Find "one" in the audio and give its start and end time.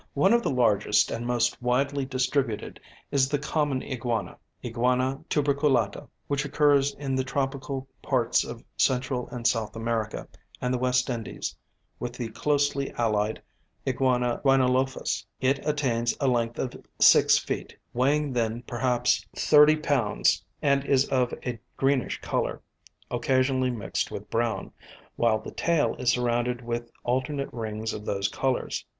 0.15-0.33